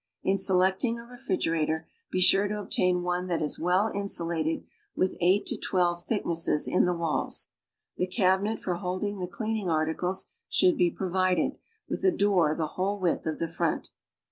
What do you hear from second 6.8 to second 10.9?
the walls. The cabinet for holding the clean ing articles should be